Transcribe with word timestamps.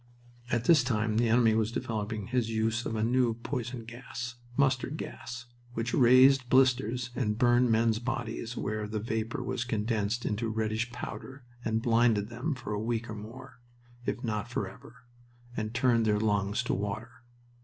At 0.49 0.65
this 0.65 0.83
time 0.83 1.17
the 1.17 1.29
enemy 1.29 1.53
was 1.53 1.71
developing 1.71 2.25
his 2.25 2.49
use 2.49 2.87
of 2.87 2.95
a 2.95 3.03
new 3.03 3.35
poison 3.35 3.85
gas 3.85 4.33
mustard 4.57 4.97
gas 4.97 5.45
which 5.75 5.93
raised 5.93 6.49
blisters 6.49 7.11
and 7.15 7.37
burned 7.37 7.69
men's 7.69 7.99
bodies 7.99 8.57
where 8.57 8.87
the 8.87 8.97
vapor 8.99 9.43
was 9.43 9.63
condensed 9.63 10.25
into 10.25 10.47
a 10.47 10.49
reddish 10.49 10.91
powder 10.91 11.43
and 11.63 11.83
blinded 11.83 12.29
them 12.29 12.55
for 12.55 12.73
a 12.73 12.79
week 12.79 13.11
or 13.11 13.15
more, 13.15 13.59
if 14.03 14.23
not 14.23 14.49
forever, 14.49 15.03
and 15.55 15.75
turned 15.75 16.07
their 16.07 16.19
lungs 16.19 16.63
to 16.63 16.73
water. 16.73 17.21